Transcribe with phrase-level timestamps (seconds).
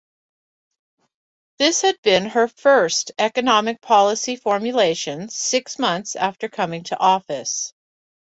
[1.59, 7.71] This had been her first economic policy formulation, six months after coming to office.